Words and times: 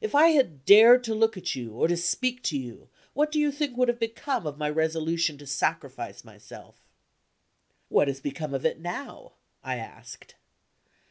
If 0.00 0.14
I 0.14 0.28
had 0.28 0.64
dared 0.64 1.04
to 1.04 1.14
look 1.14 1.36
at 1.36 1.54
you, 1.54 1.72
or 1.74 1.86
to 1.86 1.98
speak 1.98 2.42
to 2.44 2.56
you, 2.58 2.88
what 3.12 3.30
do 3.30 3.38
you 3.38 3.52
think 3.52 3.76
would 3.76 3.88
have 3.88 3.98
become 3.98 4.46
of 4.46 4.56
my 4.56 4.70
resolution 4.70 5.36
to 5.36 5.46
sacrifice 5.46 6.24
myself?" 6.24 6.76
"What 7.90 8.08
has 8.08 8.20
become 8.22 8.54
of 8.54 8.64
it 8.64 8.80
now?" 8.80 9.34
I 9.62 9.76
asked. 9.76 10.36